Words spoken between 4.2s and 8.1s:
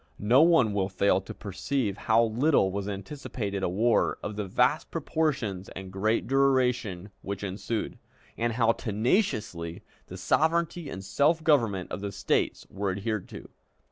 of the vast proportions and great duration which ensued,